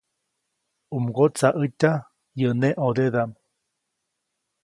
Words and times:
U 0.95 0.97
mgotsaʼätya 1.03 1.91
yäʼ 2.39 2.53
neʼ 2.61 2.73
ʼõdedaʼm. 2.81 3.31